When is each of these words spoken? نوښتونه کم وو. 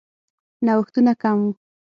نوښتونه 0.65 1.13
کم 1.21 1.37
وو. 1.45 1.49